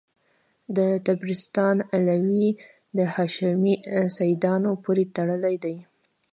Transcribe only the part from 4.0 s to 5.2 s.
سیدانو پوري